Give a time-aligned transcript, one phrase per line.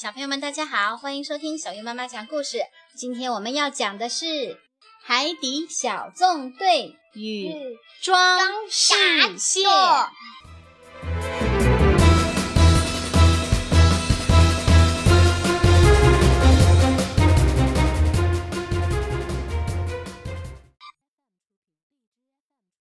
[0.00, 2.62] 小朋友们，大家好，欢迎收听小鱼妈妈讲故事。
[2.96, 4.24] 今天我们要讲的是
[5.04, 7.52] 《海底小纵队与
[8.00, 8.38] 装
[8.70, 8.94] 饰
[9.36, 9.62] 线》。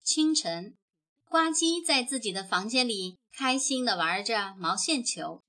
[0.02, 0.78] 清晨，
[1.26, 5.44] 呱唧在自己的房间里开心的玩着毛线球。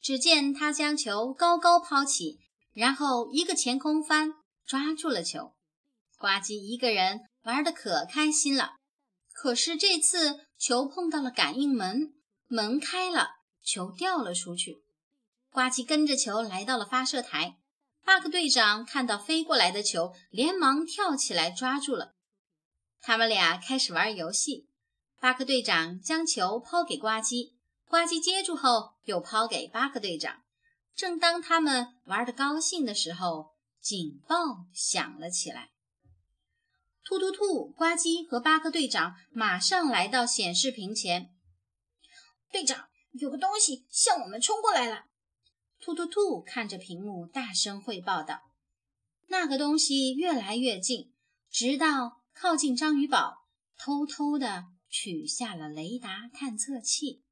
[0.00, 2.38] 只见他将球高高抛起，
[2.72, 5.54] 然后一个前空翻，抓住了球。
[6.18, 8.76] 呱唧一个人玩得可开心了。
[9.32, 12.12] 可是这次球碰到了感应门，
[12.46, 13.28] 门开了，
[13.62, 14.82] 球掉了出去。
[15.50, 17.56] 呱唧跟着球来到了发射台。
[18.04, 22.14] 巴克队长看到飞过来的球，连忙跳起来抓住了。
[23.00, 24.68] 他们俩开始玩游戏。
[25.20, 27.52] 巴克队长将球抛给呱唧。
[27.90, 30.44] 呱唧接住后，又抛给巴克队长。
[30.94, 34.36] 正当他们玩得高兴的时候，警报
[34.72, 35.72] 响了起来。
[37.02, 41.34] 突突兔、呱唧和巴克队长马上来到显示屏前。
[42.52, 45.06] 队长，有个东西向我们冲过来了。
[45.80, 48.52] 突突兔看着屏幕，大声汇报道
[49.26, 51.12] ：“那个东西越来越近，
[51.50, 57.24] 直到靠近章鱼堡，偷偷地取下了雷达探测器。”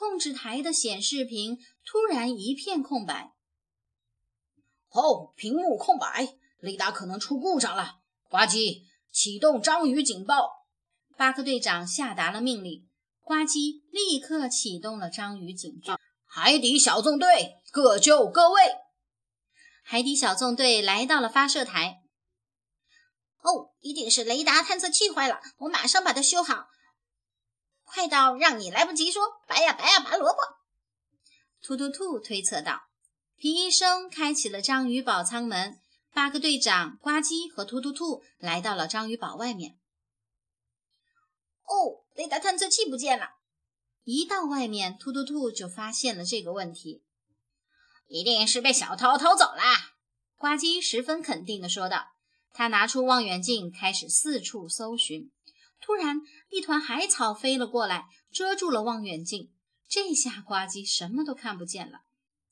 [0.00, 3.34] 控制台的显示屏突然一片空白。
[4.88, 7.96] 哦，屏幕空白，雷达可能出故障了。
[8.30, 10.64] 呱唧，启动章鱼警报！
[11.18, 12.88] 巴克队长下达了命令。
[13.20, 15.98] 呱唧立刻启动了章鱼警报。
[16.24, 18.62] 海底小纵队，各就各位。
[19.82, 22.00] 海底小纵队来到了发射台。
[23.42, 26.68] 哦，一定是雷达探测器坏了，我马上把它修好。
[27.92, 30.38] 快到让你来不及说，拔呀拔呀拔萝卜。
[31.60, 32.82] 突突兔推测道。
[33.36, 35.80] 皮医生开启了章鱼堡舱门，
[36.12, 39.78] 八个队长呱唧和突突兔来到了章鱼堡外面。
[41.64, 43.30] 哦，雷达探测器不见了！
[44.04, 47.02] 一到外面，突突兔就发现了这个问题，
[48.06, 49.62] 一定是被小偷偷走了。
[50.36, 52.08] 呱唧十分肯定地说道。
[52.52, 55.30] 他拿出望远镜，开始四处搜寻。
[55.80, 56.20] 突然，
[56.50, 59.50] 一团海草飞了过来，遮住了望远镜。
[59.88, 62.02] 这下呱唧什么都看不见了。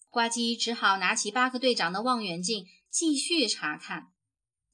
[0.09, 4.09] 呱唧只好拿起巴克队长的望远镜继续查看，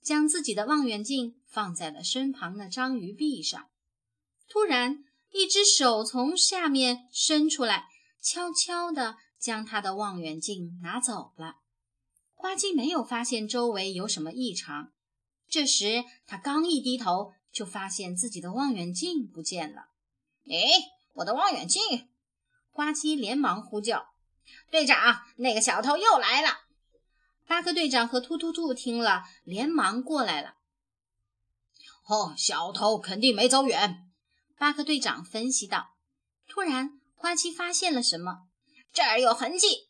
[0.00, 3.68] 将自己的望远镜放在了身旁的章鱼臂上。
[4.48, 7.88] 突然，一只手从下面伸出来，
[8.22, 11.56] 悄悄地将他的望远镜拿走了。
[12.34, 14.92] 呱唧没有发现周围有什么异常。
[15.48, 17.32] 这时，他刚一低头。
[17.54, 19.86] 就发现自己的望远镜不见了。
[20.46, 20.58] 哎，
[21.12, 22.10] 我的望远镜！
[22.72, 24.08] 呱唧连忙呼叫
[24.72, 26.48] ：“队长，那个小偷又来了！”
[27.46, 30.56] 巴克队长和突突兔听了，连忙过来了。
[32.06, 34.10] 哦，小偷肯定没走远。
[34.58, 35.94] 巴克队长分析道。
[36.48, 38.48] 突然，呱唧发现了什么？
[38.92, 39.88] 这儿有痕迹。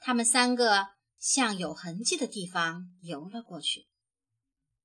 [0.00, 0.88] 他们三个
[1.18, 3.86] 向有痕迹的地方游了过去。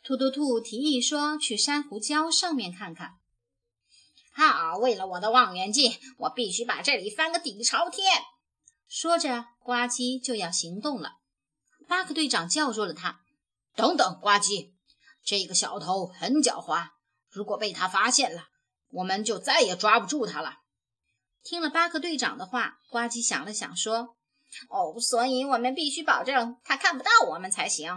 [0.02, 3.18] 兔兔兔提议说：“去珊瑚礁上面看看。”
[4.34, 8.06] 好，为了我的望远镜，我必须把这里翻个底朝天。
[8.88, 11.18] 说着，呱唧就要行动了。
[11.88, 13.20] 巴克队长叫住了他
[13.76, 14.72] ：“等等，呱唧，
[15.24, 16.88] 这个小偷很狡猾，
[17.30, 18.44] 如果被他发现了，
[18.92, 20.60] 我们就再也抓不住他了。”
[21.44, 24.16] 听了巴克队长的话，呱唧想了想说
[24.70, 27.94] ：“哦，所以我们必须保证他看不到我们才行。”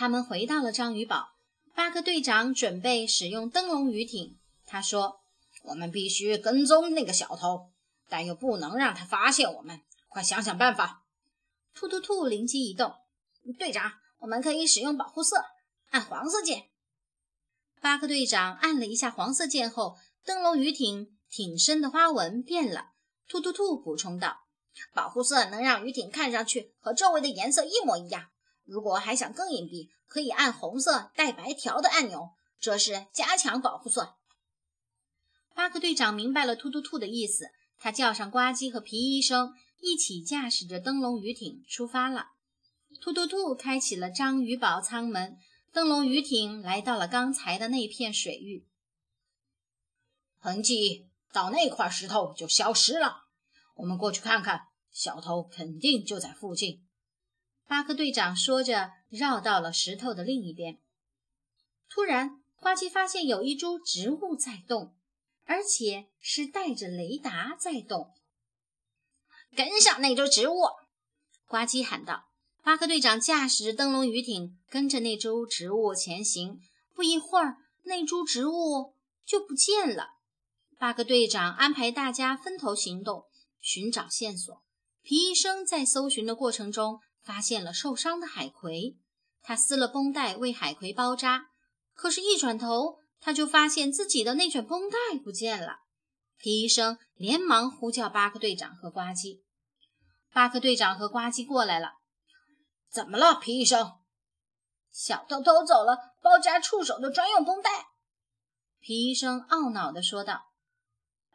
[0.00, 1.30] 他们回到了章鱼堡，
[1.74, 4.38] 巴克队长准备使用灯笼鱼艇。
[4.64, 5.22] 他说
[5.66, 7.72] ：“我们必须跟踪那个小偷，
[8.08, 9.80] 但又不能让他发现我们。
[10.06, 11.02] 快想想办法！”
[11.74, 12.94] 突突兔灵机一动
[13.58, 15.36] ：“队长，我们可以使用保护色，
[15.90, 16.68] 按黄色键。”
[17.82, 22.92] 巴克队长按了一下黄色键后，灯笼鱼艇艇身的花纹变了。
[23.26, 24.42] 突突兔补充道
[24.94, 28.28] ：“保护色能让鱼艇看上去和周围的颜色一模一样。”
[28.68, 34.16] 如果还想更隐蔽，可以按红色带白条的按钮，这是加强保护色。
[35.54, 42.32] 巴克队长明白了突突兔的意思，他叫上呱唧和皮医生，一起驾驶着灯笼鱼艇出发了。
[43.00, 45.38] 突突兔开启了章鱼堡舱门，
[45.72, 48.66] 灯笼鱼艇来到了刚才的那片水域，
[50.38, 53.24] 痕迹到那块石头就消失了。
[53.76, 56.84] 我们过去看看，小偷肯定就在附近。
[57.68, 60.78] 巴克队长说着，绕到了石头的另一边。
[61.90, 64.94] 突然，呱唧发现有一株植物在动，
[65.44, 68.14] 而且是带着雷达在动。
[69.54, 70.56] 跟上那株植物！
[71.46, 72.24] 呱唧喊道。
[72.62, 76.60] 巴克队长驾驶着灯笼鱼艇，跟着那株植物前行。
[76.94, 78.94] 不一会儿，那株植物
[79.26, 80.14] 就不见了。
[80.78, 83.24] 巴克队长安排大家分头行动，
[83.60, 84.62] 寻找线索。
[85.02, 88.96] 皮医生在搜寻的过程中发现了受伤的海葵，
[89.42, 91.50] 他撕了绷带为海葵包扎。
[91.92, 95.80] 可是，一转头，他就发现自己的那卷绷带不见了。
[96.38, 99.42] 皮医生连忙呼叫巴克队长和呱唧。
[100.32, 101.96] 巴克队长和呱唧过来了。
[102.90, 103.92] 怎么了，皮医生？
[104.90, 107.88] 小偷偷走了包扎触手的专用绷带。
[108.80, 110.46] 皮医生懊恼地说道。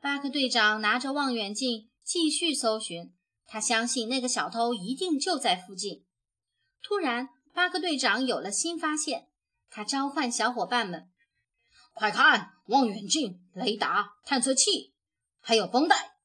[0.02, 3.14] 巴克队长拿着望远镜继续搜寻，
[3.46, 6.06] 他相信那个小偷一定就在附近。
[6.82, 9.30] 突然，巴克队长有了新发现，
[9.70, 11.10] 他召唤小伙伴们
[11.94, 14.94] ：“快看，望远镜、雷达、探测器，
[15.40, 16.18] 还有绷带！”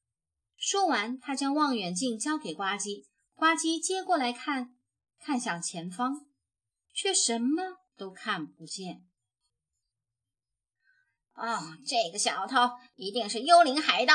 [0.56, 4.74] 说完，他将望远镜交给呱唧，呱唧接过来看。
[5.20, 6.26] 看向前方，
[6.94, 9.04] 却什么都看不见。
[11.34, 12.56] 哦，这个小偷
[12.94, 14.14] 一定是幽灵海盗，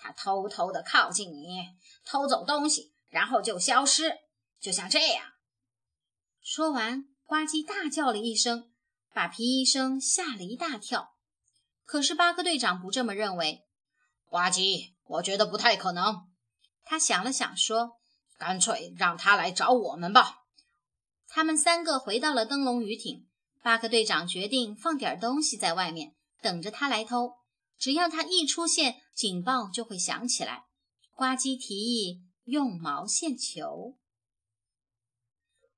[0.00, 1.58] 他偷偷的靠近你，
[2.04, 4.12] 偷走东西，然后就消失，
[4.58, 5.24] 就像这样。
[6.40, 8.72] 说完，呱唧大叫了一声，
[9.12, 11.14] 把皮医生吓了一大跳。
[11.84, 13.66] 可是巴克队长不这么认为。
[14.24, 16.28] 呱唧，我觉得不太可能。
[16.82, 18.00] 他想了想，说。
[18.38, 20.38] 干脆让他来找我们吧。
[21.28, 23.28] 他们三个回到了灯笼鱼艇。
[23.62, 27.34] 巴克队长决定放点东西在外面，等着他来偷。
[27.80, 30.66] 只要它一出现，警报就会响起来。
[31.16, 33.96] 呱唧提议用毛线球。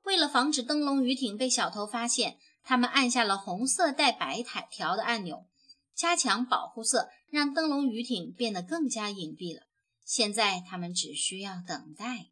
[0.03, 5.47] 为了防止灯笼鱼艇被小偷发现，他们按下了红色带白条的按钮，
[5.95, 9.69] 加强保护色，让灯笼鱼艇变得更加隐蔽了。
[10.05, 12.31] 现在他们只需要等待。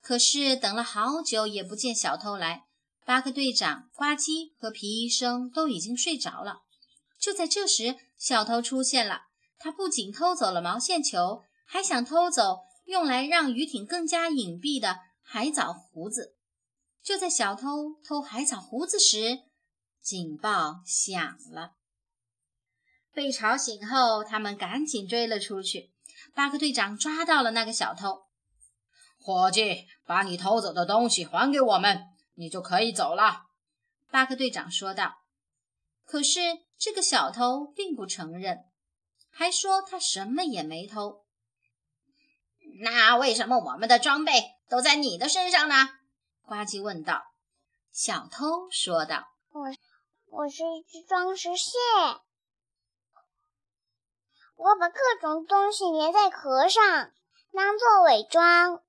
[0.00, 2.64] 可是等了好久也不见小偷来，
[3.04, 6.62] 巴克队长、呱唧和皮医生都已经睡着了。
[7.18, 9.22] 就在这时，小偷出现了。
[9.60, 16.36] 他不仅偷走了毛线球，还想偷走用来让鱼艇更加隐蔽的海藻胡子。
[17.02, 19.38] 就在小偷偷海藻胡子时，
[20.00, 21.72] 警报响了。
[23.12, 25.92] 被吵醒后，他们赶紧追了出去。
[26.34, 28.26] 巴克队长抓到了那个小偷。
[29.20, 32.00] 伙计，把你偷走的东西还给我们，
[32.34, 33.46] 你就可以走了。”
[34.10, 35.14] 巴克队长说道。
[36.08, 36.40] 可是
[36.78, 38.64] 这个小偷并不承认，
[39.30, 41.26] 还说他什么也没偷。
[42.80, 44.32] 那为什么我们的装备
[44.70, 45.74] 都在你的身上呢？
[46.46, 47.22] 呱唧问道。
[47.92, 49.64] 小偷说道：“我
[50.30, 51.70] 我是一只装饰蟹，
[54.56, 57.12] 我把各种东西粘在壳上，
[57.52, 58.82] 当做伪装。”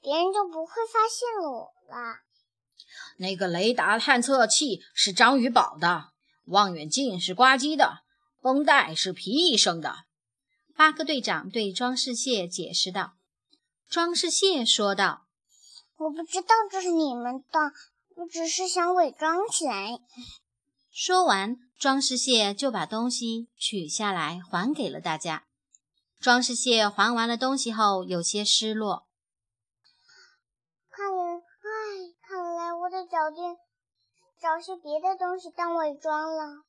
[0.00, 2.25] 别人就不会发现我了。
[3.18, 6.10] 那个雷达探测器是章鱼宝的，
[6.44, 8.00] 望远镜是呱唧的，
[8.40, 10.04] 绷带是皮医生的。
[10.74, 13.14] 巴克队长对装饰蟹解释道。
[13.88, 15.26] 装饰蟹说道
[15.96, 17.72] ：“我不知道这是你们的，
[18.16, 19.98] 我只是想伪装起来。”
[20.92, 25.44] 说完，装饰蟹就把东西取下来还给了大家。
[26.18, 29.05] 装饰蟹还完了东西后，有些失落。
[33.16, 33.56] 找点
[34.38, 36.64] 找些别的东西当伪装了。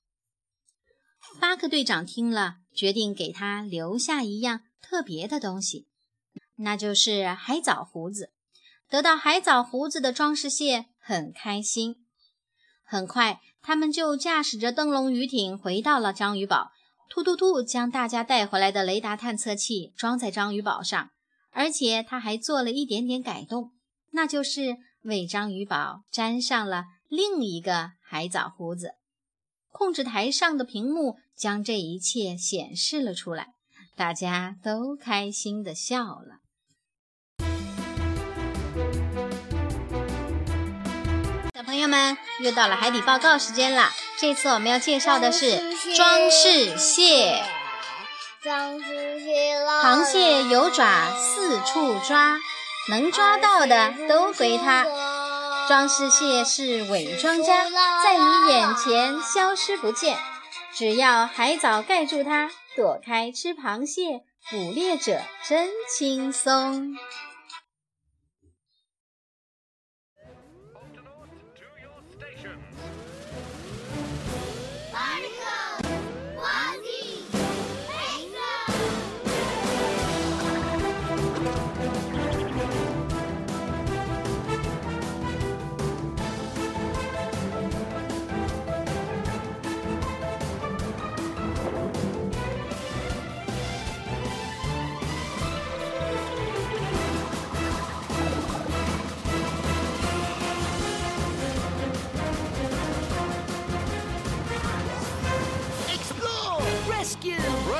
[1.41, 5.89] 巴克队长听了，决定给他留下一样特别的东西，
[6.55, 8.31] 那就是海藻胡子。
[8.87, 11.97] 得到海藻胡子的装饰蟹很开心。
[12.81, 16.71] 很快，他们就驾驶着灯笼鱼艇回到了章鱼堡。
[17.09, 21.09] 突突突，将大家带回来的雷达探测器装在章鱼堡上，
[21.51, 23.73] 而且他还做了一点点改动，
[24.11, 24.77] 那就是。
[25.07, 28.95] 为章鱼宝粘上了另一个海藻胡子，
[29.71, 33.53] 控制台上的屏幕将这一切显示了出来，
[33.95, 36.39] 大家都开心地笑了。
[41.55, 43.91] 小朋友们，又到了海底报告时间了。
[44.19, 47.45] 这次我们要介绍的是装饰蟹。
[48.41, 52.37] 装饰蟹，螃蟹有爪，四处抓。
[52.89, 54.85] 能抓到的都归他。
[55.67, 57.65] 装饰蟹是伪装家，
[58.03, 60.17] 在你眼前消失不见。
[60.73, 66.95] 只要海藻盖住它，躲开吃螃蟹捕猎者真轻松。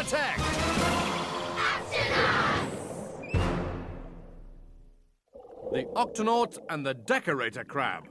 [0.07, 0.39] Protect!
[5.73, 8.05] The Octonaut and the Decorator Crab.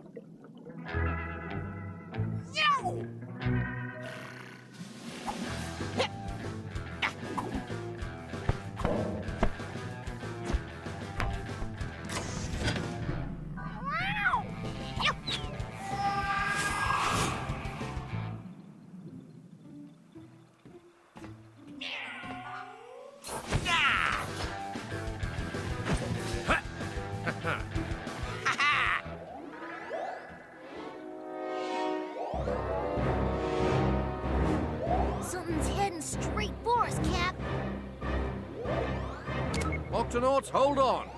[40.17, 41.11] Octonauts, hold on.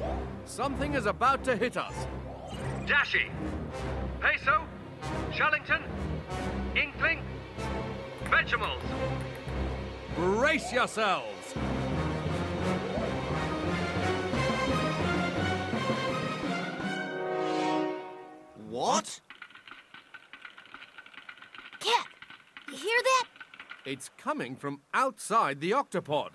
[0.44, 1.94] Something is about to hit us.
[2.84, 3.30] Dashy,
[4.20, 4.64] Peso,
[5.30, 5.82] Shellington,
[6.74, 7.20] Inkling,
[8.24, 8.82] Vegetables.
[10.16, 11.54] Brace yourselves!
[18.68, 19.20] What?
[21.78, 22.06] Cap,
[22.68, 23.24] you hear that?
[23.84, 26.30] It's coming from outside the octopod.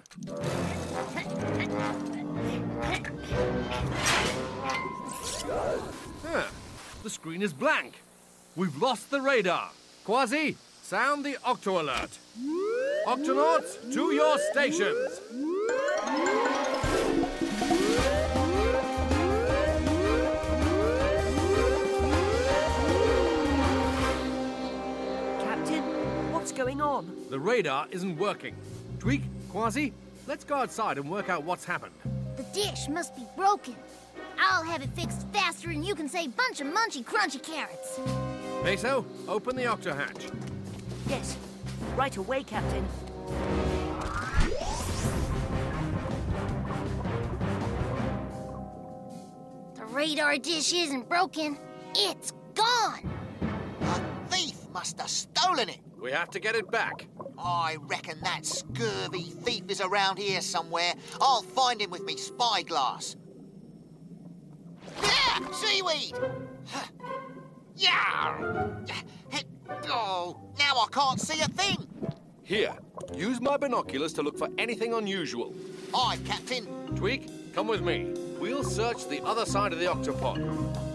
[6.26, 6.48] Huh.
[7.04, 7.94] The screen is blank.
[8.56, 9.70] We've lost the radar.
[10.06, 12.18] Quasi, sound the octo alert.
[13.08, 15.20] Octonauts, to your stations.
[25.40, 25.84] Captain,
[26.32, 27.16] what's going on?
[27.30, 28.56] The radar isn't working.
[29.00, 29.94] Tweak, Quasi,
[30.28, 31.94] let's go outside and work out what's happened.
[32.38, 33.76] The dish must be broken.
[34.40, 38.00] I'll have it fixed faster and you can say bunch of munchy crunchy carrots.
[38.64, 40.30] Meso, open the octo hatch.
[41.08, 41.38] Yes,
[41.96, 42.86] right away, Captain.
[49.76, 51.58] The radar dish isn't broken.
[51.96, 53.12] It's gone.
[53.82, 55.80] A thief must have stolen it.
[56.02, 57.06] We have to get it back.
[57.44, 60.94] I reckon that scurvy thief is around here somewhere.
[61.20, 63.18] I'll find him with me spyglass.
[65.02, 66.16] Yeah, seaweed!
[67.76, 68.70] Yeah!
[69.88, 71.88] Oh, now I can't see a thing.
[72.44, 72.76] Here,
[73.16, 75.54] use my binoculars to look for anything unusual.
[75.94, 76.66] Aye, Captain.
[76.96, 78.14] Tweak, come with me.
[78.40, 80.93] We'll search the other side of the octopod.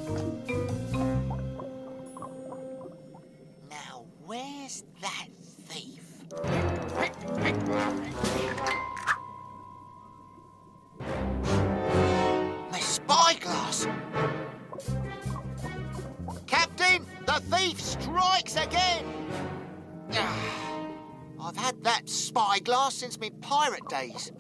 [22.89, 24.33] Spyglass since my pirate days.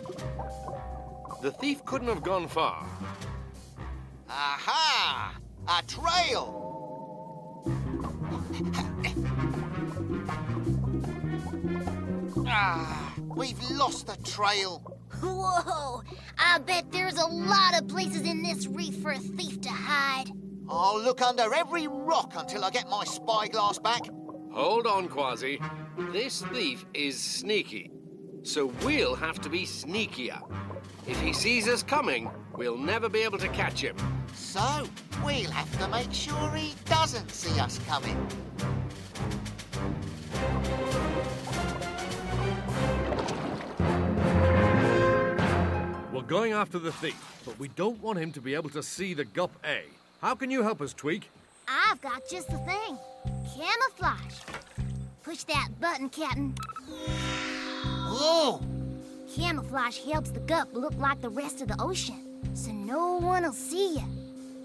[1.42, 2.86] The thief couldn't have gone far.
[4.28, 5.36] Aha!
[5.68, 6.64] A trail!
[12.46, 14.82] ah, we've lost the trail.
[15.22, 16.02] Whoa!
[16.38, 20.30] I bet there's a lot of places in this reef for a thief to hide.
[20.70, 24.02] I'll look under every rock until I get my spyglass back.
[24.52, 25.58] Hold on, Quasi.
[26.12, 27.90] This thief is sneaky,
[28.42, 30.40] so we'll have to be sneakier.
[31.07, 33.97] If he sees us coming, we'll never be able to catch him.
[34.35, 34.87] So,
[35.25, 38.16] we'll have to make sure he doesn't see us coming.
[46.12, 49.14] We're going after the thief, but we don't want him to be able to see
[49.14, 49.83] the Gup A.
[50.21, 51.30] How can you help us, Tweak?
[51.68, 52.99] I've got just the thing.
[53.54, 54.40] Camouflage.
[55.23, 56.54] Push that button, Captain.
[58.10, 58.60] Oh,
[59.36, 63.52] Camouflage helps the gup look like the rest of the ocean, so no one will
[63.52, 64.04] see you.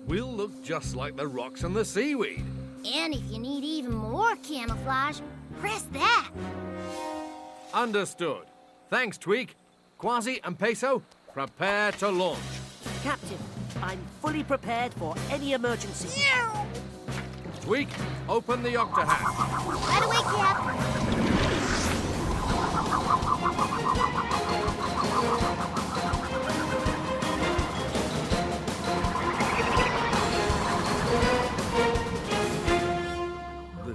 [0.07, 2.43] We'll look just like the rocks and the seaweed.
[2.85, 5.19] And if you need even more camouflage,
[5.59, 6.29] press that.
[7.73, 8.45] Understood.
[8.89, 9.55] Thanks, Tweak.
[9.97, 11.01] Quasi and Peso,
[11.33, 12.39] prepare to launch.
[13.03, 13.37] Captain,
[13.81, 16.21] I'm fully prepared for any emergency.
[16.21, 16.65] Yeah.
[17.61, 17.89] Tweak,
[18.27, 19.21] open the octo hatch.
[19.87, 21.29] Right away, Cap.
[23.13, 23.19] The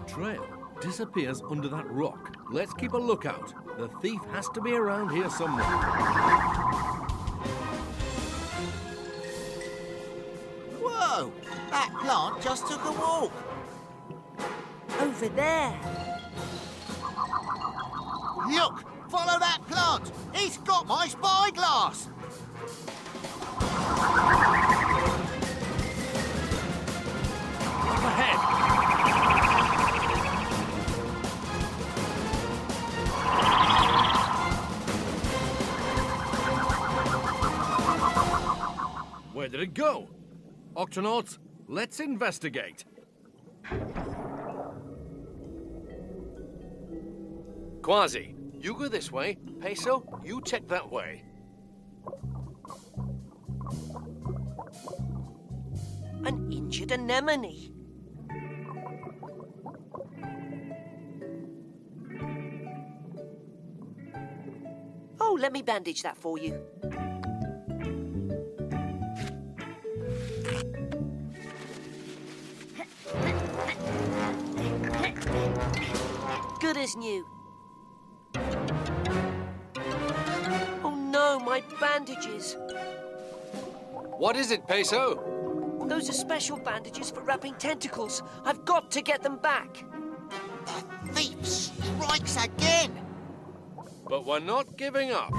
[0.06, 0.46] trail
[0.80, 2.36] disappears under that rock.
[2.52, 3.54] Let's keep a lookout.
[3.76, 5.64] The thief has to be around here somewhere.
[10.80, 11.32] whoa!
[11.70, 13.32] That plant just took a walk.
[15.00, 15.76] Over there.
[18.50, 20.12] Look, Follow that plant!
[20.34, 22.08] He's got my spyglass!
[27.88, 28.38] Up ahead.
[39.32, 40.10] Where did it go?
[40.76, 42.84] Octonauts, let's investigate.
[47.80, 49.36] Quasi, you go this way.
[49.60, 51.24] Peso, you check that way.
[56.24, 57.72] An injured anemone.
[65.20, 66.60] Oh, let me bandage that for you.
[76.60, 77.37] Good as new.
[81.58, 82.56] My bandages.
[83.94, 85.84] What is it, Peso?
[85.86, 88.22] Those are special bandages for wrapping tentacles.
[88.44, 89.84] I've got to get them back.
[90.66, 92.92] The thief strikes again!
[94.08, 95.32] But we're not giving up.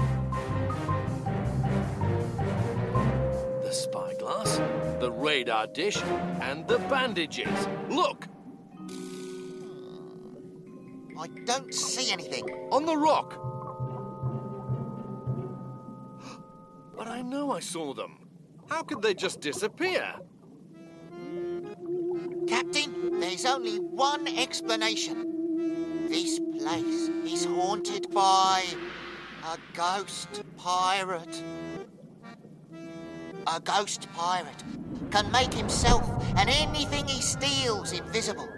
[3.62, 4.56] The spyglass,
[5.00, 5.98] the radar dish,
[6.40, 7.68] and the bandages.
[7.88, 8.26] Look!
[11.18, 12.48] I don't see anything.
[12.72, 13.49] On the rock!
[17.00, 18.28] But I know I saw them.
[18.68, 20.04] How could they just disappear?
[22.46, 26.06] Captain, there's only one explanation.
[26.10, 28.64] This place is haunted by
[29.46, 31.42] a ghost pirate.
[33.46, 34.62] A ghost pirate
[35.10, 36.04] can make himself
[36.36, 38.50] and anything he steals invisible.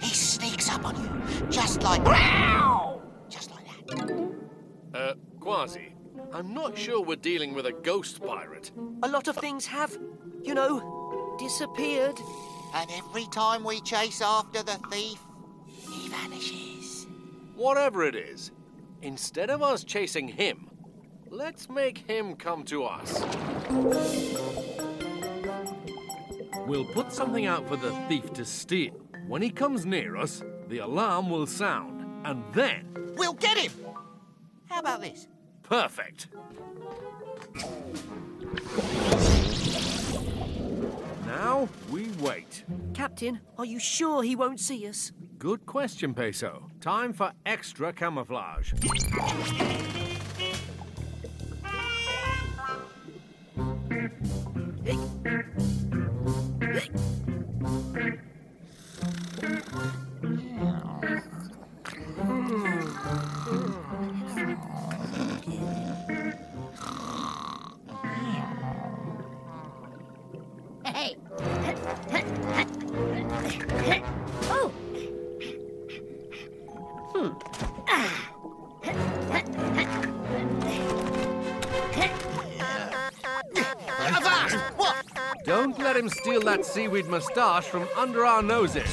[0.00, 2.02] He sneaks up on you, just like
[3.28, 4.34] just like that.
[4.92, 5.93] Uh, Quasi,
[6.32, 8.70] I'm not sure we're dealing with a ghost pirate.
[9.02, 9.96] A lot of things have,
[10.42, 12.18] you know, disappeared.
[12.74, 15.20] And every time we chase after the thief,
[15.66, 17.06] he vanishes.
[17.54, 18.50] Whatever it is,
[19.02, 20.70] instead of us chasing him,
[21.30, 23.22] let's make him come to us.
[26.66, 28.94] We'll put something out for the thief to steal.
[29.28, 33.14] When he comes near us, the alarm will sound, and then.
[33.16, 33.72] We'll get him!
[34.68, 35.28] How about this?
[35.64, 36.28] Perfect.
[41.26, 42.64] Now we wait.
[42.92, 45.12] Captain, are you sure he won't see us?
[45.38, 46.70] Good question, Peso.
[46.80, 48.72] Time for extra camouflage.
[85.44, 88.86] Don't let him steal that seaweed moustache from under our noses.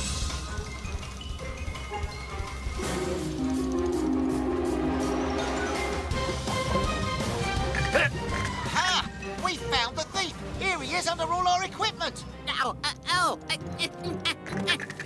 [8.67, 9.09] Ha!
[9.45, 10.33] We found the thief!
[10.59, 12.25] Here he is under all our equipment!
[12.49, 13.39] Ow, uh, ow.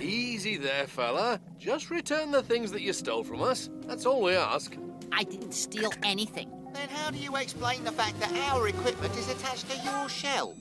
[0.00, 1.40] Easy there, fella.
[1.60, 3.70] Just return the things that you stole from us.
[3.82, 4.76] That's all we ask.
[5.12, 6.50] I didn't steal anything.
[6.74, 10.56] Then how do you explain the fact that our equipment is attached to your shell?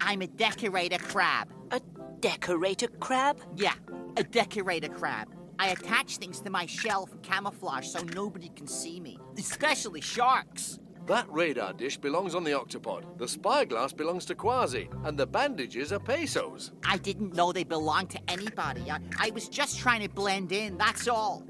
[0.00, 1.48] I'm a decorator crab.
[1.70, 1.80] A
[2.20, 3.40] decorator crab?
[3.56, 3.74] Yeah,
[4.16, 5.28] a decorator crab.
[5.58, 10.78] I attach things to my shell for camouflage so nobody can see me, especially sharks.
[11.06, 13.18] That radar dish belongs on the octopod.
[13.18, 16.72] The spyglass belongs to Quasi, and the bandages are Pesos.
[16.84, 18.90] I didn't know they belonged to anybody.
[18.90, 21.44] I, I was just trying to blend in, that's all.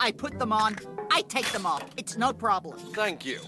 [0.00, 0.76] I put them on,
[1.10, 1.84] I take them off.
[1.96, 2.78] It's no problem.
[2.94, 3.40] Thank you.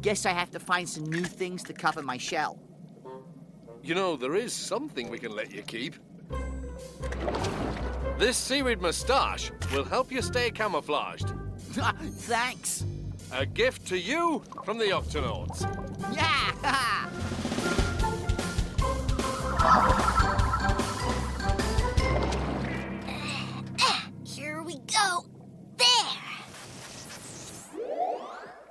[0.00, 2.58] Guess I have to find some new things to cover my shell.
[3.82, 5.94] You know, there is something we can let you keep.
[8.18, 11.32] This seaweed moustache will help you stay camouflaged.
[11.68, 12.84] Thanks.
[13.32, 15.66] A gift to you from the Octonauts.
[16.14, 17.10] Yeah!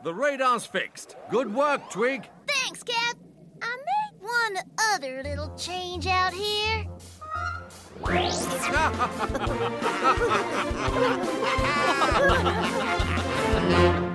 [0.08, 1.18] The radar's fixed.
[1.30, 2.30] Good work, Twig.
[2.48, 3.18] Thanks, Cap.
[3.62, 4.56] I made one
[4.94, 6.86] other little change out here.